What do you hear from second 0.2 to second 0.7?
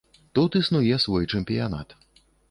Тут